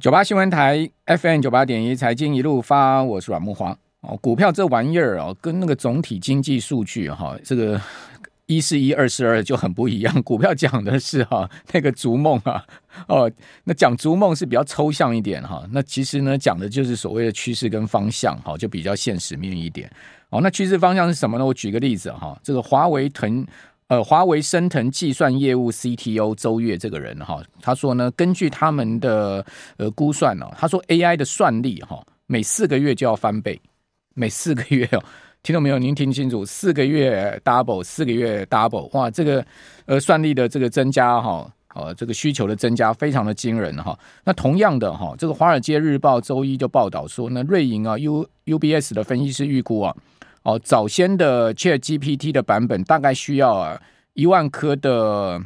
[0.00, 4.16] 九八新闻台 FM 九八点一财经一路发，我是阮慕驊哦。
[4.18, 7.80] 股票这玩意儿哦，跟那个总体经济数据哈，这个
[8.46, 10.14] 一是一，二是二就很不一样。
[10.22, 12.64] 股票讲的是哈那个逐梦啊，
[13.08, 13.28] 哦，
[13.64, 15.66] 那讲逐梦是比较抽象一点哈。
[15.72, 19.90] 那其实呢，讲的就是所谓的趋势跟方向哈，就比较现实面一点。
[20.30, 21.44] 哦，那趋势方向是什么呢？
[21.44, 23.44] 我举个例子哈，这个华为腾。
[23.88, 29.44] 呃，华为升腾计算业务 CTO 周月这个人哈，他说呢，根据他们的
[29.78, 33.58] 呃估算哦，他说 AI 的算力哈，每四个月就要翻倍，
[34.14, 35.02] 每四个月哦，
[35.42, 35.78] 听到没有？
[35.78, 39.42] 您听清楚，四个月 double，四个月 double，哇，这个
[39.86, 43.98] 呃算力的这个增加哈，呃，这个需求的增加非常的惊人哈。
[44.22, 49.96] 那同样的哈，这个华尔街日报周一就报道说呢，瑞银啊 U UBS 的分析师预估啊。
[50.48, 53.78] 哦，早先的 Chat GPT 的版本大概需要啊
[54.14, 55.38] 一万颗的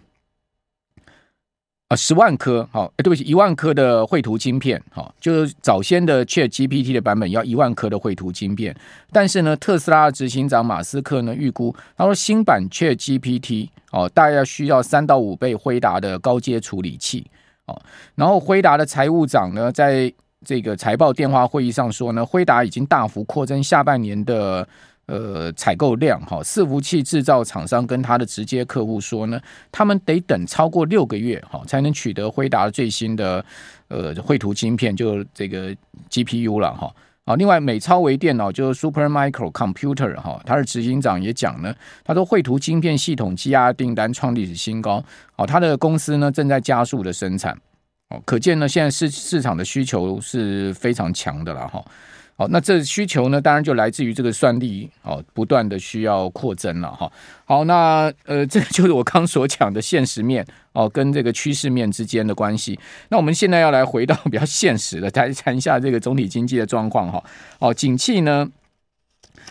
[1.89, 8.73] 啊十万颗，好，对不起，一万颗的绘图晶片，好，就是早先的 Chat GPT 的版本要一万颗的绘图晶片，
[9.11, 17.27] 但是呢，特斯拉的执行长马斯克呢预估，他说新版 Chat GPT 哦，大概要需要三到五倍辉达的高阶处理器，
[17.67, 17.83] 哦，
[18.15, 20.15] 然后辉达的财务长呢在。
[20.45, 24.67] 这个财报电话会议上说呢，辉达已经大幅扩增下半年的
[25.07, 33.45] 呃采购量哈，伺服器制造厂商跟他的直接客户说呢，他们得等超过六个月哈，才能取得辉达最新的
[33.89, 35.75] 呃绘图晶片，就这个
[36.11, 36.95] GPU 了哈。
[37.25, 41.73] 啊，另外美超微电脑就 Supermicro Computer 哈，它的执行长也讲呢，
[42.05, 45.05] 他说绘图晶片系统积压订单创历史新高，
[45.37, 47.57] 哦，他的公司呢正在加速的生产。
[48.09, 51.83] 哦可见呢，现在市市场的需求是非常强的了哈。
[52.35, 57.11] 好，那这需求呢，当然就来自于这个算力哦，不断的需要扩增了哈。
[57.45, 62.79] 好，那呃，这个就是我刚所讲的现实面哦，跟这个趋势面之间的关系。
[63.11, 67.23] 那我们现在要来回到 比较现实的，来谈一下这个总体经济的状况哈。
[67.59, 68.49] 哦，景气呢，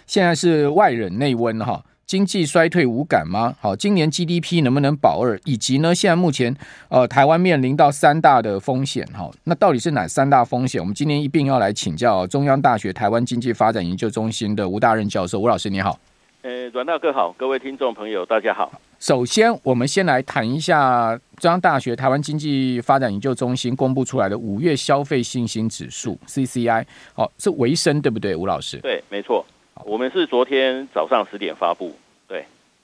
[0.08, 1.86] 现在是外冷内温哈。
[2.12, 3.56] 经济衰退无感吗？
[3.62, 5.40] 好，今年 GDP 能不能保二？
[5.46, 6.54] 以及呢，现在目前
[6.90, 10.82] 呃，台湾面临到三大的风险，哈，那到底是哪三大风险？
[10.82, 15.40] 我们今天一并要来请教中央大学台湾经济发展研究中心的吴大任教授。
[15.40, 15.98] 吴老师你好，
[16.42, 18.70] 呃，阮大哥好，各位听众朋友大家好。
[19.00, 26.84] 首先，我们先来谈一下中央大学台湾经济发展研究中心公布出来的五月消费信心指数 CCI，
[27.14, 28.36] 好，是维生对不对？
[28.36, 29.46] 吴老师，对，没错。
[29.84, 31.96] 我们是昨天早上十点发布，对，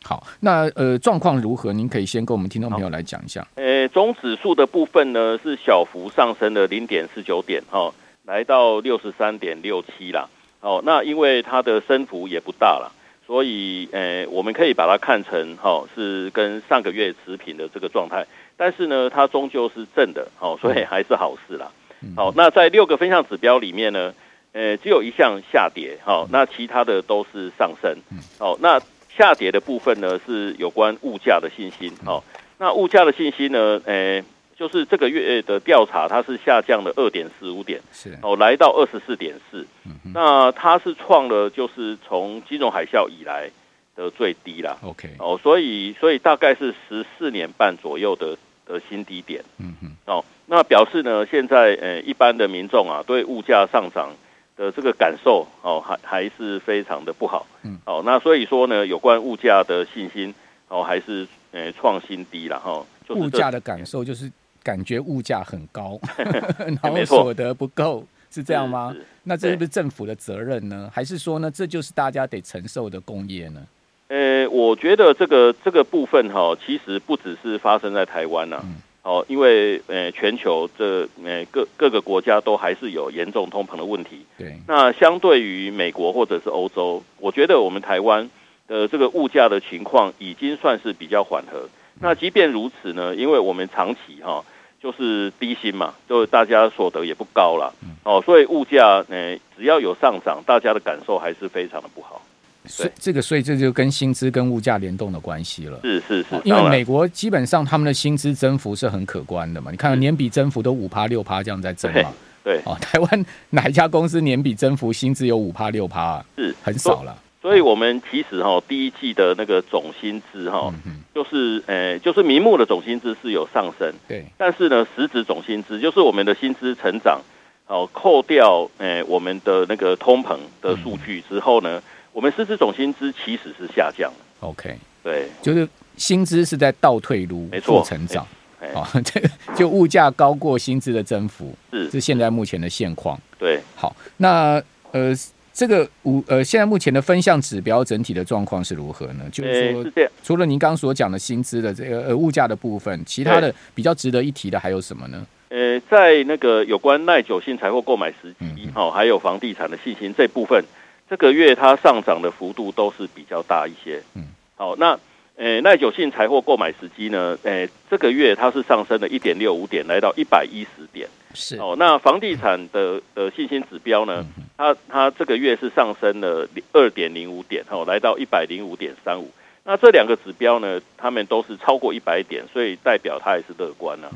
[0.07, 1.73] 好，那呃状况如何？
[1.73, 3.45] 您可以先跟我们听众朋友来讲一下。
[3.55, 10.29] 呃，总指数的部分呢是小幅上升了零点四九点，哈、哦，来到六十三点六七啦。
[10.61, 12.89] 哦，那因为它的升幅也不大了，
[13.25, 18.25] 所以呃我们可以把它看成哈、哦、是跟上个月持平的这个状态，
[18.55, 21.69] 但是呢它终究是正的，哦，所以还是好事啦。
[22.15, 24.13] 好、哦，那在六个分项指标里面呢。
[24.53, 27.95] 呃，只有一项下跌，好、哦，那其他的都是上升，
[28.39, 28.81] 好、哦，那
[29.17, 32.23] 下跌的部分呢是有关物价的信心，好、哦，
[32.59, 34.23] 那物价的信心呢，诶，
[34.55, 39.65] 就是这个月的调查，它是下降了二点四五点，是，哦，来到二十四点四，
[40.13, 43.49] 那它是创了就是从金融海啸以来
[43.95, 54.11] 的最低啦，OK，哦，所以所以大概是十四年半左右的的新低点，嗯嗯，哦，那表示呢，现在呃一般的民众啊，对物价上涨。
[54.57, 60.33] 的这个感受哦，还还是非常的不好，嗯，哦，那所以说呢，有关物价的信心
[60.67, 62.85] 哦，还是呃创新低了哈、哦。
[63.07, 64.29] 就是、物价的感受就是
[64.61, 65.97] 感觉物价很高，
[66.81, 68.93] 然后所得不够，是这样吗？
[69.23, 70.89] 那这是不是政府的责任呢？
[70.93, 73.61] 还是说呢，这就是大家得承受的工业呢？
[74.09, 78.61] 呃，我觉得这个这个部分哈、哦，其实不只是发生在台湾呐、啊。
[78.65, 78.75] 嗯
[79.07, 84.25] 哦，因为呃，全球这呃各各个国家都还是有严重通膨的问题。
[84.37, 88.29] 对，那相对于美国或者是欧洲，我觉得我们台湾
[88.67, 91.69] 的这个物价的情况已经算是比较缓和。
[92.01, 94.45] 那即便如此呢，因为我们长期哈、哦、
[94.83, 97.73] 就是低薪嘛，就大家所得也不高了。
[98.03, 102.21] 哦，所以物价呃只要有上涨，大家的感受还是非常的不好。
[102.67, 105.79] 所以这个，所以这就跟薪资跟物价联动的关系了。
[105.83, 109.71] 是是是，因为美国基本上他们的薪资增幅是很可观的嘛。
[109.71, 112.11] 你看年比增幅都五趴六趴这样在增嘛。
[112.43, 112.59] 对。
[112.65, 116.25] 哦，台湾哪一家公司年比增幅薪资有五趴六趴啊？
[116.35, 117.17] 是很少了。
[117.41, 120.73] 所以我们其实哈第一季的那个总薪资哈，
[121.15, 123.93] 就是呃就是名目的总薪资是有上升。
[124.07, 124.25] 对。
[124.37, 127.21] 但是呢，实质总薪资就是我们的薪资成长，
[127.67, 131.81] 哦，扣掉呃我们的那个通膨的数据之后呢。
[132.17, 134.17] 我们实质总薪资其实是下降了。
[134.39, 138.25] OK，对，就是薪资是在倒退如，没错，成长。
[138.73, 143.15] 哦， 这个就物价高过薪资的增幅，是是现在目前的现况。
[143.37, 144.59] 对，好，那
[144.91, 145.13] 呃，
[145.53, 149.23] 这个五呃，现在目前的分项指标整体的状况是如何呢？
[149.31, 155.23] 就是说，是除了您刚刚所讲的薪资的这个呃物价的部分，其他的比较值得一提的还有什么呢？
[155.49, 160.65] 呃，在那个有关耐久性财货购买时机，好、嗯，还有房地产的信心这部分，
[161.09, 164.01] 这个月它上涨的幅度都是比较大一些。
[164.15, 164.23] 嗯，
[164.55, 164.99] 好，那
[165.35, 171.07] 呃耐久性财货购买时机呢，呃，这个月它是上升了一点六五点，来到一百一十点。
[171.33, 174.25] 是哦，那房地产的呃信心指标呢，
[174.57, 179.31] 它它这个月是上升了二点零五点，哦，来到一百零五点三五。
[179.63, 184.15] 那这两个指标呢，它们都是超过一百点，所以代表它也是乐观了、啊。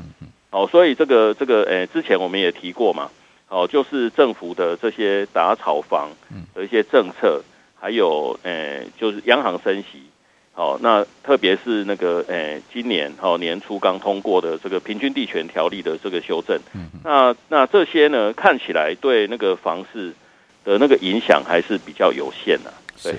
[0.50, 3.10] 哦，所以这个这个，诶，之前我们也提过嘛，
[3.52, 6.08] 哦，就是政府的这些打炒房
[6.54, 7.42] 的一些政策，
[7.78, 10.00] 还有诶，就是央行升息，
[10.54, 20.14] 哦，那特别是那个诶，今年哦年初刚通过的这个平均地权条例的这个修正，嗯那那这些呢，看起来对那个房市
[20.64, 22.72] 的那个影响还是比较有限的，
[23.02, 23.14] 对。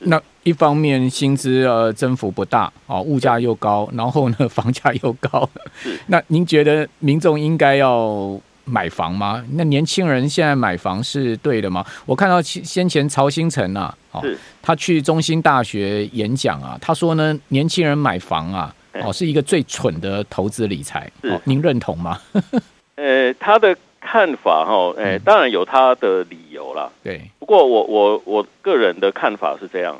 [0.00, 5.48] 那一方面薪资呃增幅不大哦，物价又高，然后呢房价又高，
[6.08, 9.44] 那您觉得民众应该要买房吗？
[9.52, 11.84] 那年轻人现在买房是对的吗？
[12.06, 14.22] 我看到先前曹兴诚啊，哦，
[14.62, 22.20] 他去中兴大学演讲啊，他说呢，年轻人买房啊，哦是一个最蠢的投资理财，哦，您认同吗？
[22.96, 23.76] 呃，他的。
[24.06, 26.90] 看法哈，诶、欸，当然有他的理由啦。
[27.02, 29.98] 对，不过我我我个人的看法是这样，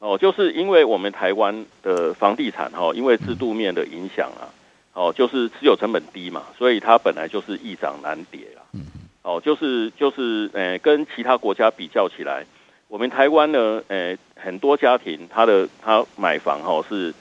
[0.00, 4.50] 哦，就是因为我们台湾的房地产哈，因为制度面的影响啊，
[4.94, 8.62] 哦，就是持有成本低嘛，所以它本来就是易涨难跌啦。
[8.72, 8.86] 嗯，
[9.22, 12.46] 哦，就是就是，诶、欸，跟其他国家比较起来，
[12.88, 17.12] 我们台湾呢，诶、欸，很多家庭他的他买房哈是，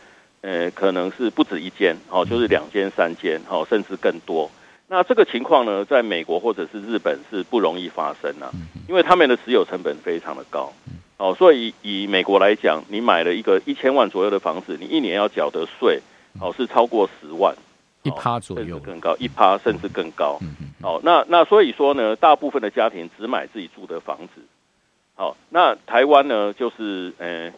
[0.42, 4.50] 诶、欸，可能是不止一间，哦，就是两间三间，哦，甚至更多。
[4.88, 8.52] 那这个情况呢，在美国或者是日本是不容易发生啊，
[8.88, 10.72] 因为他们的持有成本非常的高，
[11.18, 16.00] 哦，所以以美国来讲，你买了一个一千万左右的房子，你一年要缴的税，
[16.40, 17.56] 哦，是超过十万，
[18.04, 20.40] 一趴左右，更高，一趴甚至更高，
[20.82, 24.42] 哦，那那所以说呢，大部分的家庭只买自己住的房子，
[25.16, 27.52] 好，那台湾呢，就是呃，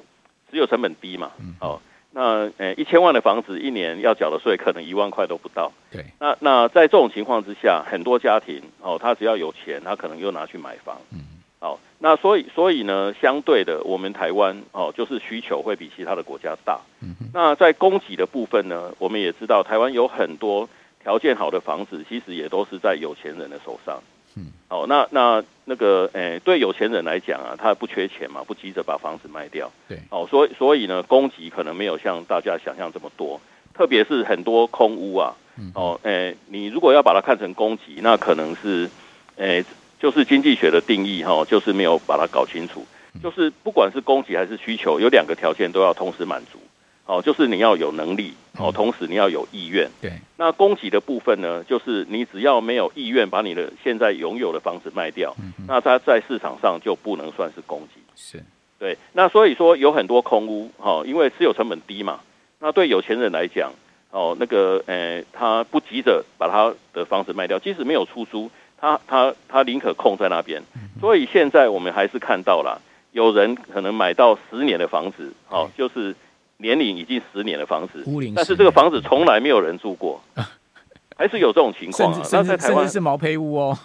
[0.52, 1.82] 只有成本低嘛，好。
[2.18, 5.70] 那呃，一千万的房子一年要缴的税可能一万块都不到。
[5.92, 6.06] 对。
[6.18, 10.96] 那那在这种情况之下，很多家庭哦，他只要有钱，他可能又拿去买房。
[11.12, 11.20] 嗯。
[11.60, 16.80] 好，那所以所以呢，相对的，我们台湾哦，就是需求会比其他的国家大。
[17.02, 17.14] 嗯。
[17.36, 20.70] 那在供给的部分呢，我们也知道，台湾有很多
[21.04, 24.02] 条件好的房子，其实也都是在有钱人的手上。
[24.38, 29.70] 嗯，哦，那那那个，诶、欸，对有钱人来讲啊，他不缺钱嘛，不急着把房子卖掉。
[29.90, 33.42] 对，哦，所以所以呢，供给可能没有像大家想象这么多，
[33.74, 35.36] 特别是很多空屋啊，
[35.74, 38.90] 哦，诶、欸，你如果要把它看成供给，那可能是，
[39.36, 39.66] 诶、欸，
[40.00, 42.86] 就是经济学的定义哈，就是没有把它搞清楚，
[43.22, 46.60] 就是不管是供给还是需求，有两个条件都要同时满足。
[47.08, 49.88] 哦，就是你要有能力哦，同时你要有意愿。
[50.02, 58.02] 对，那供给的部分呢，就是你只要没有意愿把你的现在拥有的房子卖掉，嗯、那它在市场上就不能算是供给。
[58.16, 58.44] 是，
[58.80, 58.98] 对。
[59.14, 62.22] 那所以说有很多空屋，哈，因为持有成本低嘛。
[62.60, 63.72] 那对有钱人来讲，
[64.10, 68.50] 哦，那个，呃，他不急着把他的房子卖掉，即使没有出租，
[68.80, 70.64] 他他他宁可空在那边。
[71.00, 72.82] 所以现在我们还是看到了，
[73.12, 76.16] 有人可能买到十年的房子，哦，就是。
[76.58, 78.04] 年龄已经十年的房子，
[78.36, 80.22] 但是这个房子从来没有人住过，
[81.18, 82.24] 还是有这种情况啊。
[82.24, 83.78] 甚至甚至甚至是毛坯屋哦，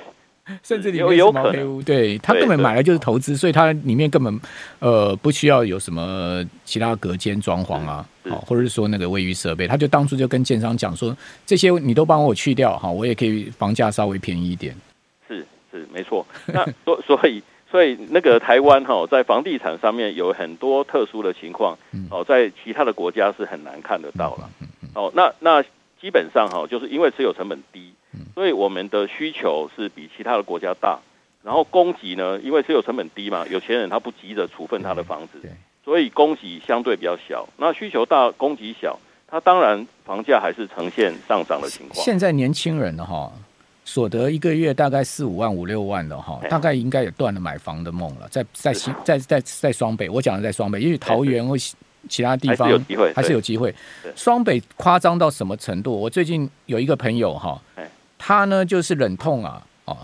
[0.62, 4.40] 甚至里面是毛坯屋，对，他根本买来就是投资，所以他里面根本
[4.80, 14.74] 呃不需要有什么其他隔间装潢啊，好，或者是说那个卫浴设备，他就当初就跟建商讲说，这些你都帮我去掉，哈，我也可以房价稍微便宜一点。
[15.28, 17.42] 是是没错，那所 所以。
[17.70, 21.76] 所以那个台湾哈，在房地产上面有很多特殊的情况，
[22.10, 24.50] 哦，在其他的国家是很难看得到了。
[24.94, 25.62] 哦，那那
[26.00, 27.92] 基本上哈，就是因为持有成本低，
[28.34, 30.98] 所以我们的需求是比其他的国家大。
[31.44, 35.40] 然后供给呢，因为持有成本低嘛，有钱人他不急着处分他的房子，
[35.84, 37.48] 所以供给相对比较小。
[37.56, 42.04] 那需求大，供给小，它当然房价还是呈现上涨的情况。
[42.04, 43.30] 现在年轻人哈。
[43.88, 48.28] 所得一个月大概四五万五六万的哈，大概应该也断了买房的梦了。
[48.28, 51.56] 在在新在在在双北，我讲的在双北，因为桃园或
[52.06, 53.74] 其他地方还是有机会，还是有机会。
[54.14, 55.98] 双北夸张到什么程度？
[55.98, 57.58] 我最近有一个朋友哈，
[58.18, 59.96] 他呢就是忍痛啊，呃，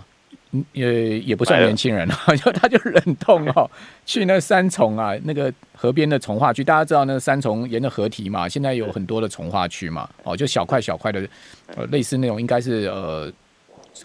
[0.73, 3.69] 也也不算年轻人了， 就他就忍痛哦，
[4.03, 11.27] 去那三重啊，那个河边的从化区，大家知道那个三重沿着河堤嘛，现在有很多的从化区嘛，哦，就小块小块的，
[11.75, 13.31] 呃，类似那种应该是呃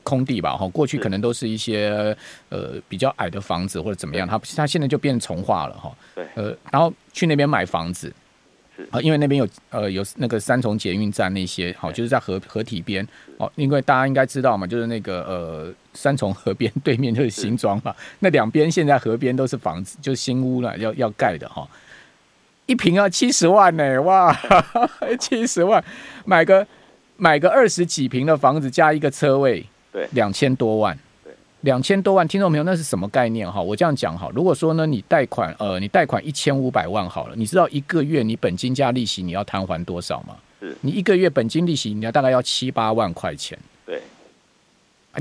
[0.02, 2.16] 空地吧，哈，过去可能都是一些
[2.48, 8.12] 呃比较矮的房子或者怎么样，它它现在就变重化了哈，对，呃，然后去那边买房子。
[8.90, 13.06] 啊，因为那边有呃有那个三重捷运站那些，好，就是在河河堤边。
[13.36, 13.52] 哦。
[13.54, 21.68] 因为大家应该知道嘛，就是那个呃三重河边对面就是新庄嘛，那两边现在河边都是房子，就是新屋了，要要盖的哈。
[22.64, 24.34] 一平要七十万呢、欸，哇，
[25.20, 25.84] 七十万
[26.24, 26.66] 买个
[27.18, 30.98] 买个二十几平的房子加一个车位，对，两千多万。
[31.62, 33.60] 两千多万，听众朋友，那是什么概念哈？
[33.60, 40.36] 我这样讲哈，如果说呢，你贷款呃，你贷款一千五百万好了，你知道一个月你本金加利息你要摊还多少吗？
[40.58, 43.58] 是，你一个月本金利息你要大概要七八万块钱。
[43.84, 44.00] 对，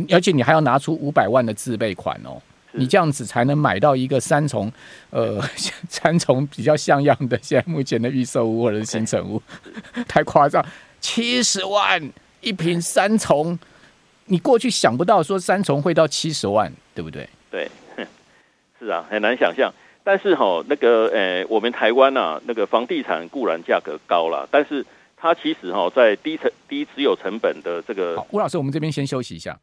[0.09, 4.71] 而且你还要拿出五百万的自备款哦，你这样子才能买到一个三重
[5.09, 5.43] 呃
[5.89, 9.43] 三重比较像样的现在目前的预售屋或者是新成屋，
[10.07, 10.65] 太夸张，
[11.01, 12.01] 七十万
[12.39, 13.59] 一平三重。
[14.29, 17.27] 你过去想不到说三重会到七十万，对不对？
[17.49, 17.69] 对，
[18.79, 19.73] 是啊，很难想象。
[20.03, 24.85] 但是哈、哦，那个呃、欸，我们台湾啊，那个房地产固然价格高了，但是
[25.17, 28.15] 它其实哈、哦，在低成低持有成本的这个。
[28.15, 29.59] 好，吴老师，我们这边先休息一下。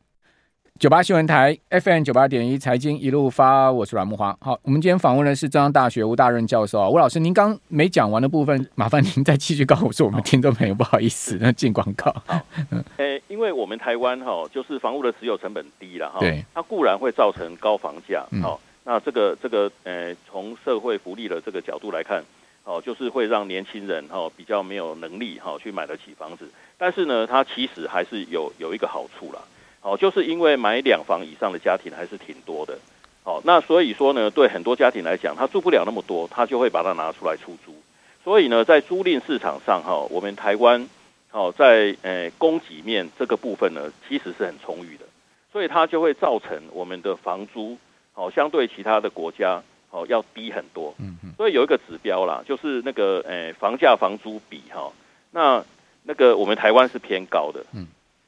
[0.79, 4.37] 九八新闻台 FM 九八点一财经一路发，我是阮木华。
[4.43, 12.15] 好，我们今天访问的是中央大学吴大任教授啊，吴老师，您刚没讲完的部分，麻烦您再继续告诉我们听众朋友，不好意思， 那进广告。
[12.27, 12.39] 好，
[12.99, 22.23] 呃，因为我们台湾哈，就是房屋的持有成本低了哈，对，它固然会造成高房价，好、嗯，那这个这个呃，从社会福利的这个角度来看，
[22.65, 29.41] 哦，就是会让年轻人哈比较没有能力哈去买得起房子，但是呢，它其实还是有有一个好处啦。
[29.87, 32.77] 哦，就是因为买两房以上的家庭还是挺多的，
[33.23, 37.73] 哦，那所以说呢，对很多家庭来讲，他住不了那么多，他就会把它拿出来出租。
[38.25, 40.89] 所以呢，在租赁市场上，哈，我们台湾，
[41.31, 45.05] 哦，在呃供给面这个部分呢，其实是很充裕的，
[45.53, 47.79] 所以它就会造成我们的房租，
[48.15, 49.63] 哦，相对其他的国家，
[49.93, 50.93] 哦，要低很多。
[50.99, 51.33] 嗯嗯。
[51.37, 54.91] 所以有一个指标啦，就是那个呃房价房租比，哈，
[55.31, 55.65] 那
[56.03, 57.65] 那个我们台湾是偏高的。
[57.73, 57.87] 嗯。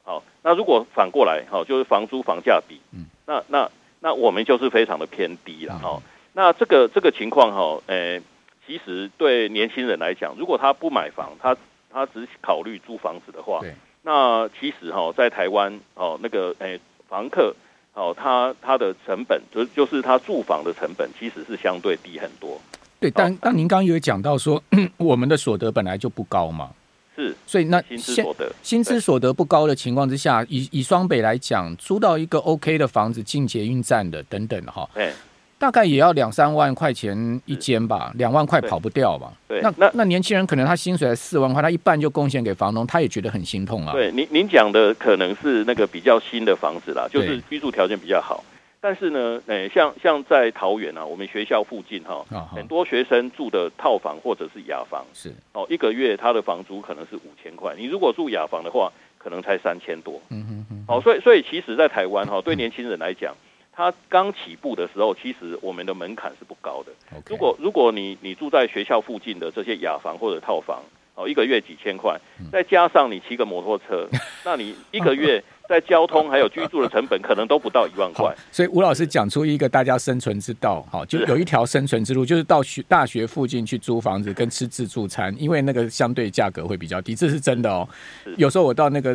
[0.09, 6.01] 好，那如果反过来，好，就是房租房价比，嗯，那那那我们就是非常的偏低了，哈、嗯。
[6.33, 8.19] 那这个这个情况，哈，诶，
[8.65, 11.55] 其实对年轻人来讲，如果他不买房，他
[11.93, 17.53] 他只考虑租房子的话，对，那其实哈，在台湾，哦，那个诶，房客，
[17.93, 22.59] 哦，他他的成本，就就是他住房的成本，其实是相对低很多。
[22.99, 24.59] 对，但但您刚刚有讲到说，
[24.97, 26.71] 我们的所得本来就不高嘛。
[27.19, 35.11] 是，所以那薪资所得薪资所得不高的情况之下，以以双北来讲，租到一个 OK 的房子，进捷运站的等等哈，对，
[35.57, 39.33] 大概也要两三万块钱一间吧，两万块跑不掉吧？
[39.49, 43.91] 对，那那那年轻人可能他薪水才四万块，他一半就贡献给房东，他也觉得很心痛啊。
[43.91, 48.41] 对，您您讲的可能是那个比较新的房子啦，就是居住条件比较好。
[48.81, 60.21] 但是呢，诶、欸，像像在桃园啊，我们学校附近哈、啊，很多学生住的套房或者是雅房，是哦，一个月他的房租可能是五千块，你如果住雅房的话，可能才三千多。
[60.29, 60.85] 嗯哼哼。
[60.87, 63.35] 哦，所以所以其实，在台湾哈，对年轻人来讲，
[63.73, 66.93] 他刚起步的时候，其实我们的门槛是不高的。
[67.27, 70.81] 如果如果你你住在学校附近的这些雅房或者套房，
[71.15, 72.17] 哦，一个月几千块，
[72.49, 74.07] 再加上你骑个摩托车，
[74.45, 75.43] 那你一个月。
[75.69, 78.35] 在交通还有居住的成本，可能都不到一万块。
[78.51, 87.87] 所以吴老师讲出一个大家生存之道，好，就有一条生存之路，就是到学大学附近去租房子跟吃自助餐，因为那个相对价格会比较低，这是真的哦。
[88.35, 89.11] 有时候我到那个，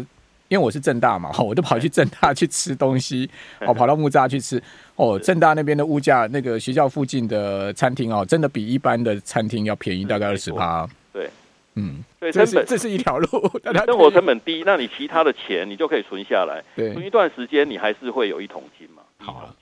[0.47, 3.29] 因为我是正大嘛，我就跑去正大去吃东西，
[3.63, 4.63] 哦，跑到木栅去吃，
[4.95, 10.89] 哦，正大那边的物价，那个学校附近的餐厅哦，真的比一般的餐厅要便宜大概二十趴。
[11.13, 11.29] 对。
[11.77, 13.27] 嗯，对，成本这是一条路，
[13.87, 19.03] 生活成本低，那你其他的钱你就可以存下来，对，存一段时间你还是会有一桶金嘛。
[19.19, 19.55] 好了，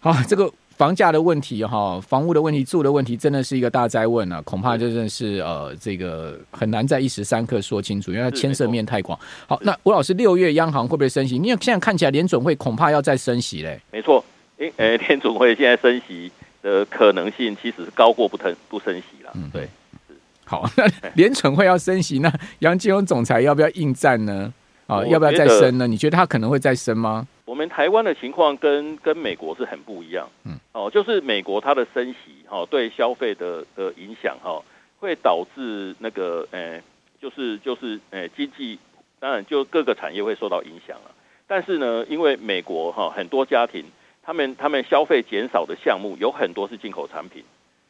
[0.00, 9.18] 好，这个房价的问题哈，房屋的问题，住的问题，真的是一个大灾问啊，恐怕真的是呃，这个很难在一时三刻说清楚，因为它牵涉面太广。
[9.46, 11.36] 好，那吴老师，六月央行会不会升息？
[11.36, 13.78] 因为现在看起来联准会恐怕要再升息嘞。
[13.92, 14.24] 没错，
[14.56, 19.30] 诶，诶，联准会现在升息的可能性其实是高过不腾不升息了。
[19.34, 19.68] 嗯，对。
[20.50, 24.52] 好， 那联准会要升息，那杨金龙总裁要不要应战呢？
[24.88, 25.86] 啊，要不要再升呢？
[25.86, 27.24] 你觉得他可能会再升吗？
[27.44, 30.28] 我们台湾的情况跟跟美国是很不一样。
[30.42, 34.60] 嗯，哦，就是美国它的升息，哈，对消费的的影响，哈，
[34.98, 36.82] 会导致那个，诶，
[37.22, 38.76] 就是就是，诶，经济，
[39.20, 41.12] 当然就各个产业会受到影响了。
[41.46, 43.84] 但是呢，因为美国哈很多家庭，
[44.24, 47.44] 他们他们消费减少的项目有很多是进口产品，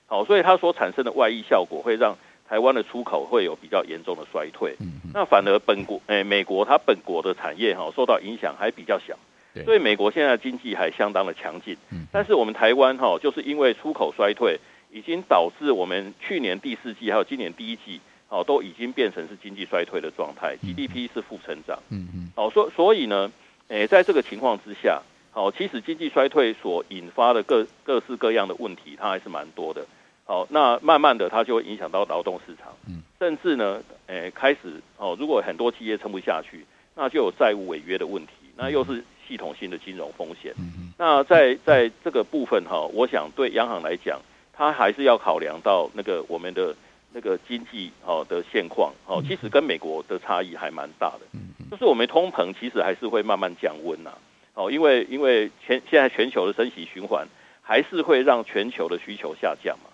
[0.06, 2.14] 好，所以它所产生的外溢效果会让
[2.50, 4.76] 台湾的出口会有比较严重的衰退。
[5.14, 9.16] 那反而本国诶美国它本国的产业哈受到影响还比较小，
[9.64, 11.76] 所以美国现在经济还相当的强劲。
[12.10, 14.58] 但是我们台湾哈就是因为出口衰退，
[14.90, 18.00] 已经导致我们去年第四季还有今年第一季。
[18.32, 21.76] 哦，都已经变成是经济衰退的状态，GDP 是负成长。
[21.88, 22.30] 嗯嗯。
[22.36, 23.28] 哦，所所以呢，
[23.66, 25.02] 诶，在这个情况之下，
[25.32, 29.84] 好，其实经济衰退所引发的各各式各样的问题，它还是蛮多的。
[30.30, 40.54] 好，那慢慢的它就会影响到劳动市场，嗯，甚至呢，诶，开始哦，如果很多企业撑不下去，那就有债务违约的问题，那又是系统性的金融风险。
[40.96, 44.20] 那在在这个部分哈，我想对央行来讲，
[44.52, 46.76] 它还是要考量到那个我们的。
[47.12, 51.26] 那个经济哦的现况哦，其实跟美国的差异还蛮大的。
[51.68, 54.12] 就是我们通膨其实还是会慢慢降温呐。
[54.54, 57.26] 哦，因为因为全现在全球的升息循环
[57.62, 59.89] 还是会让全球的需求下降嘛。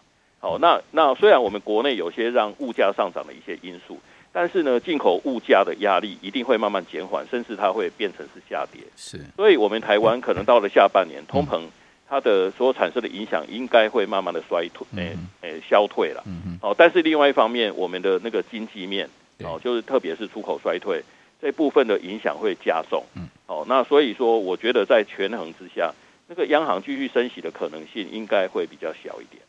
[0.47, 3.99] 好，那那虽然我们国内有些让物价上涨的一些因素，
[4.33, 8.81] 但是呢，进口物价的压力一定会慢慢减缓，甚至它会变成是下跌。
[8.95, 11.63] 是，所以我们台湾可能到了下半年通膨。
[12.09, 16.23] 它的所产生的影响应该会慢慢的衰退，诶、嗯、诶、欸欸，消退了。
[16.27, 19.11] 嗯哦，但是另外一方面，我们的那个经济面，
[19.41, 21.03] 哦，就是特别是出口衰退
[21.43, 23.05] 这部分的影响会加重。
[23.17, 23.27] 嗯。
[23.49, 25.93] 哦，那所以说，我觉得在权衡之下，
[26.29, 29.43] 那个央行继续升息的可能性应该会比较小一点。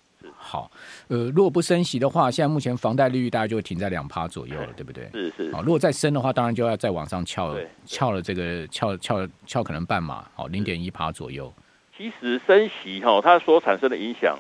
[0.48, 0.52] 是。
[0.52, 0.72] 好，
[1.10, 5.10] 呃，如果不升息的话，现在目前房贷利率大概就会停在两趴左右了，对不对？
[5.12, 5.52] 是是。
[5.54, 11.54] 好，如果再升的话，当然就要再往上翘，翘了这个翘翘翘可能半码，好，零点一趴左右。
[11.98, 14.38] 其实升息哈，它所产生的影响，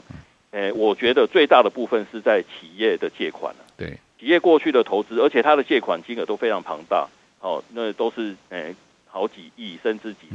[0.51, 3.53] 诶，我觉得最大的部分是在企业的借款。
[3.75, 7.07] 对，企业过去的投资，而且它的借款金额都非常庞大，
[7.41, 8.75] 哦，那都是诶
[9.07, 10.33] 好几亿甚至几亿。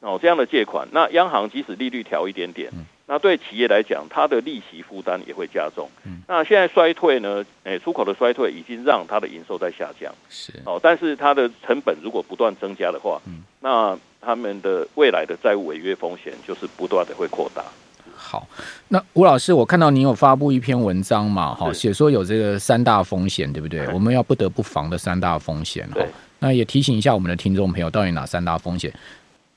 [0.00, 2.70] 哦，这样的借款，那央行即使利率调一点点，
[3.06, 5.88] 那对企业来讲，它的利息负担也会加重。
[6.28, 7.44] 那现在衰退呢？
[7.64, 10.12] 诶，出口的衰退已经让它的营收在下降。
[10.28, 10.52] 是。
[10.64, 13.20] 哦，但是它的成本如果不断增加的话，
[13.60, 17.64] 那他们的未来的债务违约风险就是不断的会扩大。
[18.14, 18.46] 好，
[18.88, 21.54] 那吴老师，我看到你有发布一篇文章嘛？
[21.54, 23.86] 哈，写说有这个三大风险，对不对？
[23.94, 25.88] 我们要不得不防的三大风险。
[25.92, 26.00] 哈，
[26.40, 28.92] 那也提醒一下我们的听众朋友，到底哪三大风险？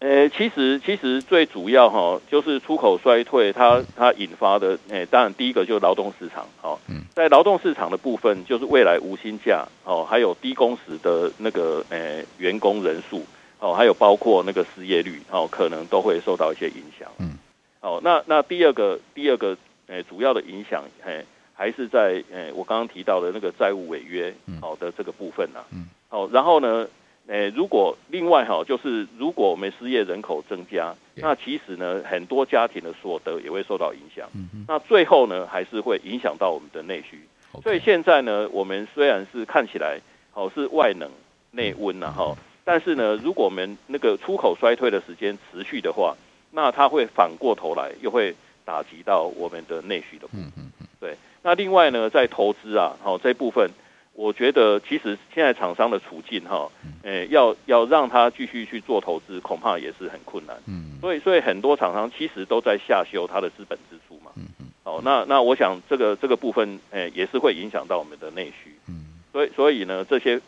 [0.02, 6.80] 呃，其实其实最主要哈，就是出口衰退它，它它引发的，诶，当然第一个就是劳动市场，哦，
[7.14, 13.24] 在劳动市场的部分，就是未来无薪假，哦，还有低工时的那个，诶，员工人数。
[13.64, 17.08] 哦，还有包括那个失业率，哦，可能都会受到一些影响。
[17.20, 17.38] 嗯，
[17.80, 25.66] 哦，那那第二个第二个，诶、欸，主要的影响，嘿，还是在诶、欸，我刚刚提到的那个债务违约，好的这个部分呐、啊。
[25.74, 26.88] 嗯，好，然后呢，
[27.28, 34.28] 诶、欸，如果另外哈，就是如果我们失业人口增加，那其实呢，很多家庭的所得也会受到影响。
[34.34, 37.20] 嗯，那最后呢，还是会影响到我们的内需。
[37.64, 40.00] 所以现在呢，我们虽然是看起来
[40.32, 41.10] 好是外冷
[41.52, 42.36] 内温呐，哈。
[42.64, 46.16] 但是呢，如果我们那个出口衰退的时间持续的话，
[46.52, 50.46] 那它会反过头来又会打击到我们的内需的部分。
[50.48, 50.88] 嗯嗯嗯。
[51.00, 51.16] 对。
[51.44, 53.70] 那另外呢，在投资啊，好这部分，
[54.14, 56.70] 我觉得其实现在厂商的处境哈，
[57.04, 60.56] 诶，要要让他继续去做投资，恐怕也是很困难。
[60.68, 60.98] 嗯。
[61.02, 64.32] 所以，所以很多厂商其实都在下修它的资本支出嘛。
[64.36, 64.68] 嗯嗯。
[64.84, 68.76] 好，那那我想这个这个部分，诶，也是会影响到我们的内需。
[68.88, 69.06] 嗯。
[69.32, 70.40] 所以，所以呢，这些，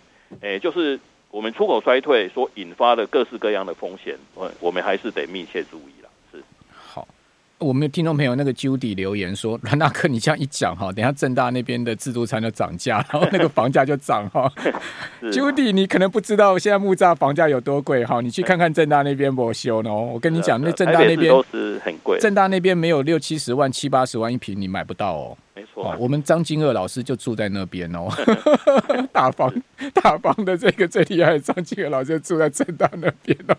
[0.42, 1.00] 诶，就是。
[1.34, 5.93] 我们出口衰退所引发的各式各样的风险，我我们还是得密切注意
[7.64, 14.52] 我们的听众朋友那个 Judy 留言说：“阮大哥，你这样一讲哈，等下正大那边的自助餐就涨价，然后那个房价就涨哈。
[15.32, 19.94] Judy，你可能不知道现在木栅房价有多贵哈，你去看看正大那边不修呢。
[19.94, 25.38] 我跟你讲，那正大那边都是很贵，正大那边没有六七十万、七八十万一平，你买不到哦。
[25.56, 28.08] 没错、啊，我们张金二老师就住在那边哦，
[29.14, 29.54] 大房
[29.94, 33.56] 大房的这个最厉害的张金二老师就住在正大那边哦。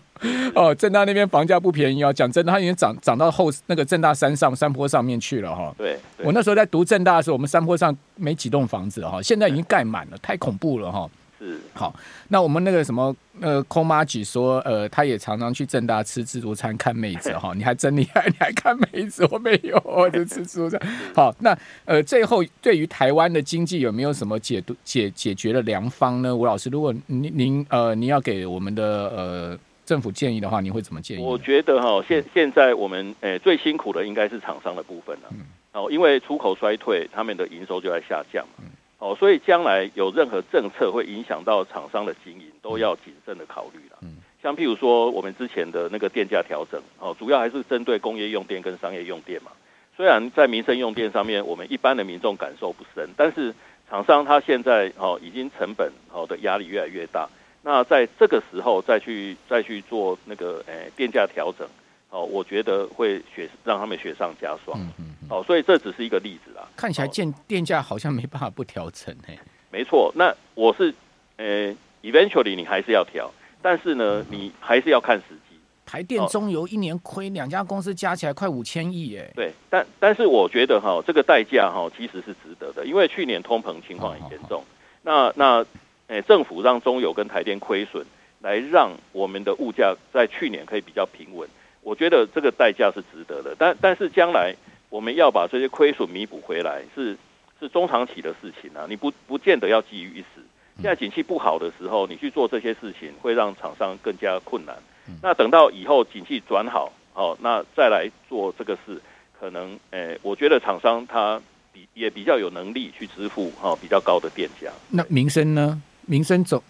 [0.53, 5.73] 哦，正大那边房价不便宜哦，讲真的，他已经涨涨到后那个正大山上山坡上面去了哈。
[5.77, 11.09] 对，我那时候在读正大的时候，我们山坡上没几栋房子哈，现在已经盖满了，太恐怖了哈。
[11.45, 11.93] 是好，
[12.29, 20.81] 那我们那个什么呃，空妈姐说，呃，他也常常去正大吃自助餐看妹子哈，你还真厉害，你还看妹子，我没有，我就吃自助餐。
[21.13, 21.55] 好，那
[21.85, 26.35] 呃，最后对于台湾的经济有没有什么解读解解决的良方呢？
[26.35, 28.83] 吴老师，如果您您呃您要给我们的
[29.15, 31.21] 呃政府建议的话，你会怎么建议？
[31.21, 35.41] 我觉得哈，现现在我们诶、呃、最辛苦的应该是厂商的部分了，嗯
[35.73, 38.63] 哦，因为出口衰退，他们的营收就在下降嘛。
[38.99, 43.97] 哦，所以将来有任何政策会影响到厂商的经营，都要谨慎的考虑了。
[44.01, 49.51] 嗯像譬如说我们之前的那个电价调整，哦，主要还是针对工业用电跟商业用电嘛。
[49.97, 53.55] 虽然在民生用电上面，我们一般的民众感受不深，但是
[53.89, 57.27] 厂商他现在哦已经成本哦的压力越来越大。
[57.63, 61.67] 那在这个时候再去再去做那个诶、欸、电价调整，
[62.11, 64.79] 哦，我觉得会雪让他们雪上加霜。
[64.79, 65.14] 嗯嗯嗯。
[65.29, 66.67] 哦，所以这只是一个例子啦。
[66.75, 69.37] 看起来电电价好像没办法不调整诶。
[69.71, 70.93] 没错，那我是
[71.37, 75.59] 呃、欸、eventually 你还是要调，但是呢，你还是要看时机。
[75.85, 84.63] 台电、中油一年亏两家公司加起来快五千亿，哎，对，但但是我觉得哈，这个代价哈其实是值得的，因为去年通膨情况很严重，
[85.03, 85.59] 那那
[86.07, 88.03] 诶、欸、政府让中油跟台电亏损，
[88.41, 91.47] 来让我们的物价在去年可以比较平稳，
[91.83, 94.55] 我觉得这个代价是值得的，但但是将来
[94.89, 97.17] 我们要把这些亏损弥补回来，是
[97.59, 100.41] 是中长期的事情啊，你不不见得要急于一时，
[100.75, 104.75] 现在景气不好的时候，你去做这些事情，会让厂商更加困难。
[105.21, 109.01] 那等到以后景气转好，哦，那再来做这个事，
[109.39, 111.39] 可能，诶、欸，我觉得厂商他
[111.71, 114.71] 比也比较有能力去支付哈、哦、比较高的电价。
[114.89, 115.81] 那民生呢？
[116.07, 116.61] 民生总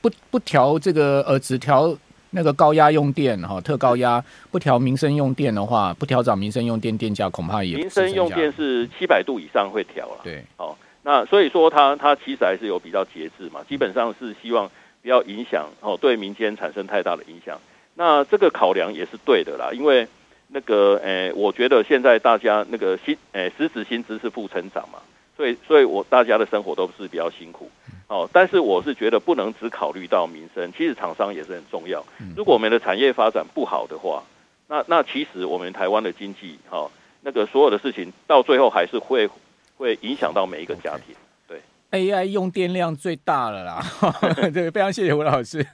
[0.00, 1.96] 不不调这个呃，只调
[2.30, 10.20] 那个高压用电哈、哦，特高压不调民生用电的话，不调涨民生用电电价，恐怕也民生用电是七百度以上会调了。
[10.22, 14.70] 对，哦，那所以说它它其实还是有比较节制嘛，基本上是希望。
[15.02, 17.56] 不要影响哦，对民间产生太大的影响。
[17.94, 20.04] 那这个考量也是对的啦，因为
[20.48, 24.98] 那个诶、欸，我觉得现在大家那个薪诶、欸，实质薪资是负成长嘛，
[25.36, 27.70] 所以所以我大家的生活都是比较辛苦
[28.08, 28.28] 哦。
[28.32, 32.04] 但是我是觉得不能只考虑到民生，其实厂商也是很重要。
[32.36, 34.22] 如果我们的产业发展不好的话，
[34.68, 36.90] 那那其实我们台湾的经济哈，
[37.22, 39.28] 那个所有的事情到最后还是会
[39.76, 41.14] 会影响到每一个家庭。
[41.92, 43.80] AI 用电量最大了啦，
[44.52, 45.66] 对，非常谢谢吴老师。